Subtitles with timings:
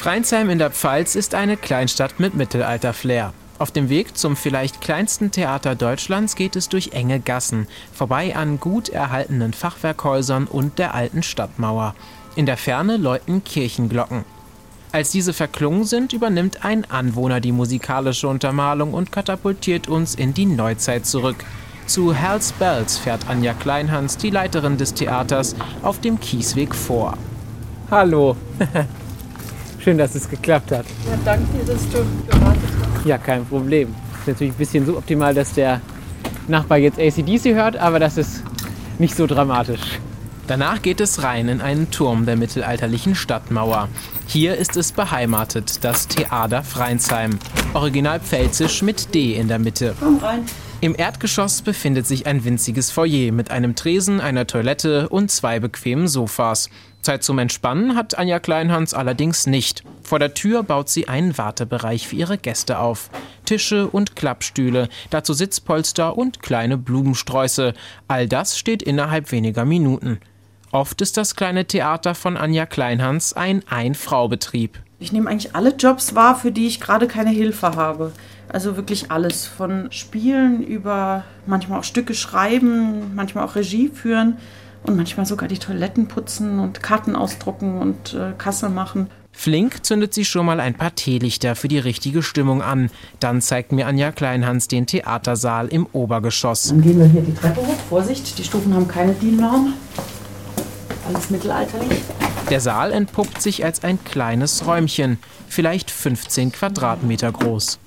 [0.00, 3.34] Freinsheim in der Pfalz ist eine Kleinstadt mit Mittelalter-Flair.
[3.58, 8.58] Auf dem Weg zum vielleicht kleinsten Theater Deutschlands geht es durch enge Gassen, vorbei an
[8.58, 11.94] gut erhaltenen Fachwerkhäusern und der alten Stadtmauer.
[12.34, 14.24] In der Ferne läuten Kirchenglocken.
[14.90, 20.46] Als diese verklungen sind, übernimmt ein Anwohner die musikalische Untermalung und katapultiert uns in die
[20.46, 21.44] Neuzeit zurück.
[21.84, 27.18] Zu Hell's Bells fährt Anja Kleinhans, die Leiterin des Theaters, auf dem Kiesweg vor.
[27.90, 28.34] Hallo.
[29.82, 30.84] Schön, dass es geklappt hat.
[31.08, 32.62] Ja, danke dir, dass du gewartet
[32.94, 33.06] hast.
[33.06, 33.94] Ja, kein Problem.
[34.20, 35.80] Ist natürlich ein bisschen so optimal, dass der
[36.48, 38.42] Nachbar jetzt ACDC hört, aber das ist
[38.98, 39.98] nicht so dramatisch.
[40.46, 43.88] Danach geht es rein in einen Turm der mittelalterlichen Stadtmauer.
[44.26, 47.38] Hier ist es beheimatet, das Theater Freinsheim.
[47.72, 49.94] Original pfälzisch mit D in der Mitte.
[50.00, 50.44] Komm rein.
[50.82, 56.08] Im Erdgeschoss befindet sich ein winziges Foyer mit einem Tresen, einer Toilette und zwei bequemen
[56.08, 56.68] Sofas.
[57.02, 59.84] Zeit zum Entspannen hat Anja Kleinhans allerdings nicht.
[60.02, 63.10] Vor der Tür baut sie einen Wartebereich für ihre Gäste auf.
[63.44, 67.74] Tische und Klappstühle, dazu Sitzpolster und kleine Blumensträuße.
[68.08, 70.20] All das steht innerhalb weniger Minuten.
[70.72, 74.78] Oft ist das kleine Theater von Anja Kleinhans ein Ein-Frau-Betrieb.
[74.98, 78.12] Ich nehme eigentlich alle Jobs wahr, für die ich gerade keine Hilfe habe.
[78.48, 79.46] Also wirklich alles.
[79.46, 84.36] Von Spielen über manchmal auch Stücke schreiben, manchmal auch Regie führen
[84.84, 89.08] und manchmal sogar die Toiletten putzen und Karten ausdrucken und äh, Kasse machen.
[89.32, 92.90] Flink zündet sie schon mal ein paar Teelichter für die richtige Stimmung an.
[93.20, 96.68] Dann zeigt mir Anja Kleinhans den Theatersaal im Obergeschoss.
[96.68, 97.76] Dann gehen wir hier die Treppe hoch.
[97.88, 99.74] Vorsicht, die Stufen haben keine DIN-Norm.
[101.08, 102.00] Alles mittelalterlich.
[102.50, 107.78] Der Saal entpuppt sich als ein kleines Räumchen, vielleicht 15 Quadratmeter groß.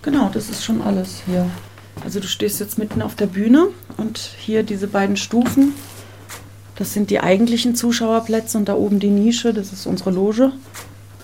[0.00, 1.48] Genau, das ist schon alles hier.
[2.02, 5.74] Also du stehst jetzt mitten auf der Bühne und hier diese beiden Stufen.
[6.76, 10.52] Das sind die eigentlichen Zuschauerplätze und da oben die Nische, das ist unsere Loge.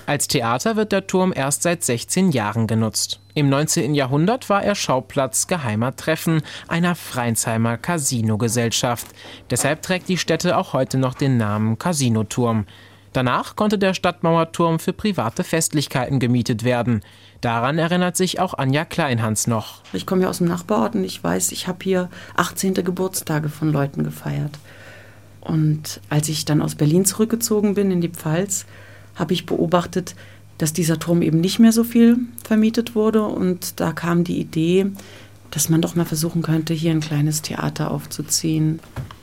[0.08, 3.20] Als Theater wird der Turm erst seit 16 Jahren genutzt.
[3.34, 3.94] Im 19.
[3.94, 9.06] Jahrhundert war er Schauplatz geheimer Treffen einer Freinsheimer Casino-Gesellschaft.
[9.50, 12.64] Deshalb trägt die Stätte auch heute noch den Namen Casinoturm.
[13.12, 17.02] Danach konnte der Stadtmauerturm für private Festlichkeiten gemietet werden.
[17.40, 19.82] Daran erinnert sich auch Anja Kleinhans noch.
[19.92, 22.74] Ich komme ja aus dem Nachbarort und ich weiß, ich habe hier 18.
[22.74, 24.58] Geburtstage von Leuten gefeiert.
[25.48, 28.66] Und als ich dann aus Berlin zurückgezogen bin in die Pfalz,
[29.14, 30.14] habe ich beobachtet,
[30.58, 33.24] dass dieser Turm eben nicht mehr so viel vermietet wurde.
[33.24, 34.86] Und da kam die Idee,
[35.50, 38.80] dass man doch mal versuchen könnte, hier ein kleines Theater aufzuziehen.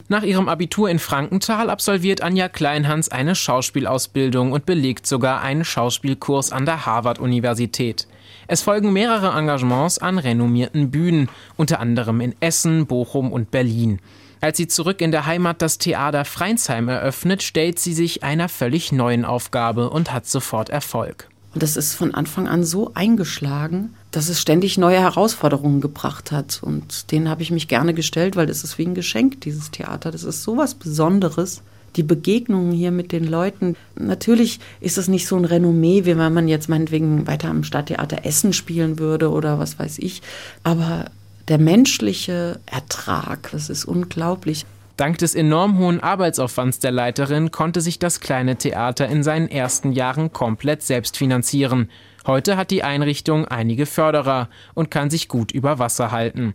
[0.08, 6.52] Nach ihrem Abitur in Frankenthal absolviert Anja Kleinhans eine Schauspielausbildung und belegt sogar einen Schauspielkurs
[6.52, 8.08] an der Harvard-Universität.
[8.48, 14.00] Es folgen mehrere Engagements an renommierten Bühnen, unter anderem in Essen, Bochum und Berlin.
[14.46, 18.92] Als sie zurück in der Heimat das Theater Freinsheim eröffnet, stellt sie sich einer völlig
[18.92, 21.28] neuen Aufgabe und hat sofort Erfolg.
[21.56, 26.62] Und das ist von Anfang an so eingeschlagen, dass es ständig neue Herausforderungen gebracht hat.
[26.62, 30.12] Und denen habe ich mich gerne gestellt, weil das ist wie ein Geschenk, dieses Theater.
[30.12, 31.64] Das ist so was Besonderes.
[31.96, 33.76] Die Begegnungen hier mit den Leuten.
[33.96, 38.26] Natürlich ist es nicht so ein Renommee, wie wenn man jetzt meinetwegen weiter am Stadttheater
[38.28, 40.22] Essen spielen würde oder was weiß ich.
[40.62, 41.06] Aber
[41.48, 44.66] der menschliche Ertrag, das ist unglaublich.
[44.98, 49.92] Dank des enorm hohen Arbeitsaufwands der Leiterin konnte sich das kleine Theater in seinen ersten
[49.92, 51.90] Jahren komplett selbst finanzieren.
[52.26, 56.54] Heute hat die Einrichtung einige Förderer und kann sich gut über Wasser halten.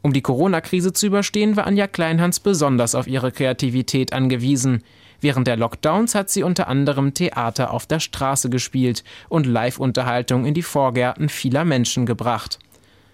[0.00, 4.82] Um die Corona-Krise zu überstehen, war Anja Kleinhans besonders auf ihre Kreativität angewiesen.
[5.20, 10.54] Während der Lockdowns hat sie unter anderem Theater auf der Straße gespielt und Live-Unterhaltung in
[10.54, 12.58] die Vorgärten vieler Menschen gebracht.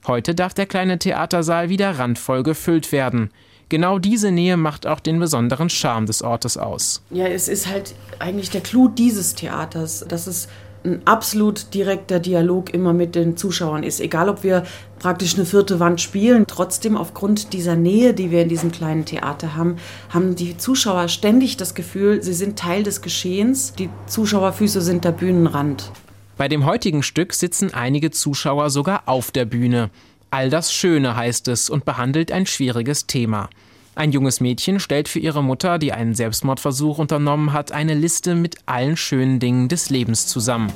[0.06, 3.30] Heute darf der kleine Theatersaal wieder randvoll gefüllt werden.
[3.68, 7.02] Genau diese Nähe macht auch den besonderen Charme des Ortes aus.
[7.10, 10.48] Ja, es ist halt eigentlich der Clou dieses Theaters, dass es
[10.84, 14.00] ein absolut direkter Dialog immer mit den Zuschauern ist.
[14.00, 14.64] Egal, ob wir
[14.98, 19.54] praktisch eine vierte Wand spielen, trotzdem aufgrund dieser Nähe, die wir in diesem kleinen Theater
[19.54, 19.76] haben,
[20.08, 23.74] haben die Zuschauer ständig das Gefühl, sie sind Teil des Geschehens.
[23.74, 25.92] Die Zuschauerfüße sind der Bühnenrand.
[26.40, 29.90] Bei dem heutigen Stück sitzen einige Zuschauer sogar auf der Bühne.
[30.30, 33.50] All das Schöne heißt es und behandelt ein schwieriges Thema.
[33.94, 38.56] Ein junges Mädchen stellt für ihre Mutter, die einen Selbstmordversuch unternommen hat, eine Liste mit
[38.64, 40.72] allen schönen Dingen des Lebens zusammen.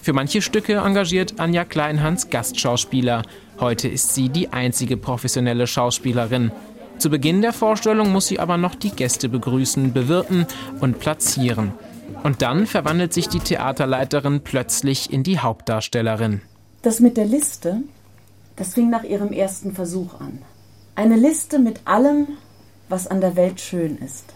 [0.00, 3.22] Für manche Stücke engagiert Anja Kleinhans Gastschauspieler.
[3.60, 6.50] Heute ist sie die einzige professionelle Schauspielerin.
[6.98, 10.44] Zu Beginn der Vorstellung muss sie aber noch die Gäste begrüßen, bewirten
[10.80, 11.70] und platzieren.
[12.22, 16.40] Und dann verwandelt sich die Theaterleiterin plötzlich in die Hauptdarstellerin.
[16.82, 17.82] Das mit der Liste,
[18.56, 20.38] das fing nach ihrem ersten Versuch an.
[20.94, 22.28] Eine Liste mit allem,
[22.88, 24.26] was an der Welt schön ist.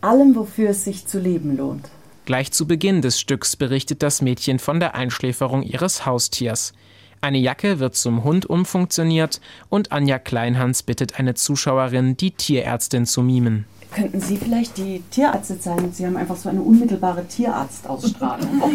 [0.00, 1.88] Allem, wofür es sich zu leben lohnt.
[2.24, 6.72] Gleich zu Beginn des Stücks berichtet das Mädchen von der Einschläferung ihres Haustiers.
[7.20, 13.22] Eine Jacke wird zum Hund umfunktioniert und Anja Kleinhans bittet eine Zuschauerin, die Tierärztin zu
[13.22, 13.64] mimen.
[13.92, 15.92] Könnten Sie vielleicht die Tierärzte zeigen?
[15.92, 18.62] Sie haben einfach so eine unmittelbare Tierarztausstrahlung.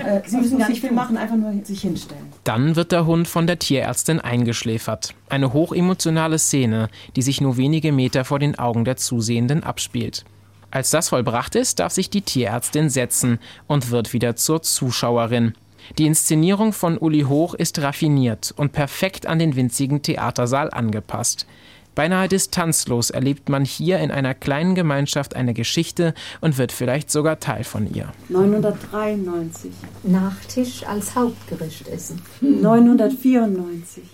[0.00, 2.24] Äh, Sie müssen gar nicht viel machen, einfach nur sich hinstellen.
[2.44, 5.14] Dann wird der Hund von der Tierärztin eingeschläfert.
[5.28, 10.24] Eine hochemotionale Szene, die sich nur wenige Meter vor den Augen der Zusehenden abspielt.
[10.70, 15.52] Als das vollbracht ist, darf sich die Tierärztin setzen und wird wieder zur Zuschauerin.
[15.98, 21.46] Die Inszenierung von Uli Hoch ist raffiniert und perfekt an den winzigen Theatersaal angepasst.
[21.94, 27.40] Beinahe distanzlos erlebt man hier in einer kleinen Gemeinschaft eine Geschichte und wird vielleicht sogar
[27.40, 28.12] Teil von ihr.
[28.28, 29.70] 993.
[30.04, 32.22] Nachtisch als Hauptgericht essen.
[32.40, 34.04] 994.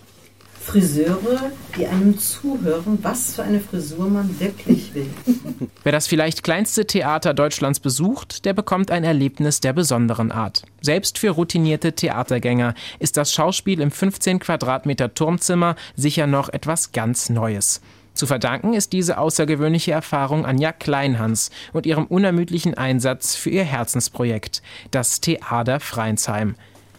[0.67, 5.09] Friseure, die einem zuhören, was für eine Frisur man wirklich will.
[5.85, 10.65] Wer das vielleicht kleinste Theater Deutschlands besucht, der bekommt ein Erlebnis der besonderen Art.
[10.81, 17.31] Selbst für routinierte Theatergänger ist das Schauspiel im 15 Quadratmeter Turmzimmer sicher noch etwas ganz
[17.31, 17.81] Neues.
[18.15, 24.63] Zu verdanken ist diese außergewöhnliche Erfahrung Anja Kleinhans und ihrem unermüdlichen Einsatz für ihr Herzensprojekt,
[24.91, 26.57] das Theater Freinsheim.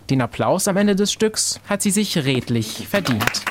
[0.10, 3.44] Den Applaus am Ende des Stücks hat sie sich redlich verdient.